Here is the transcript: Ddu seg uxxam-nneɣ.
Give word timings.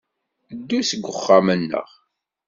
Ddu 0.57 0.79
seg 0.89 1.03
uxxam-nneɣ. 1.11 1.87